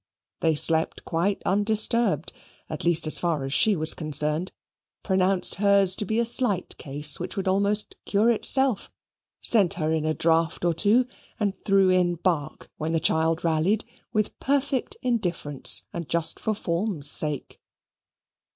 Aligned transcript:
They 0.39 0.55
slept 0.55 1.05
quite 1.05 1.43
undisturbed, 1.45 2.33
at 2.71 2.83
least 2.83 3.05
as 3.05 3.19
far 3.19 3.43
as 3.45 3.53
she 3.53 3.75
was 3.75 3.93
concerned 3.93 4.51
pronounced 5.03 5.53
hers 5.61 5.95
to 5.97 6.05
be 6.05 6.17
a 6.17 6.25
slight 6.25 6.75
case, 6.79 7.19
which 7.19 7.37
would 7.37 7.47
almost 7.47 7.95
cure 8.05 8.31
itself, 8.31 8.89
sent 9.43 9.75
her 9.75 9.91
in 9.93 10.03
a 10.03 10.15
draught 10.15 10.65
or 10.65 10.73
two, 10.73 11.05
and 11.39 11.55
threw 11.55 11.91
in 11.91 12.15
bark 12.15 12.71
when 12.77 12.93
the 12.93 12.99
child 12.99 13.43
rallied, 13.43 13.85
with 14.11 14.39
perfect 14.39 14.97
indifference, 15.03 15.83
and 15.93 16.09
just 16.09 16.39
for 16.39 16.55
form's 16.55 17.07
sake. 17.07 17.61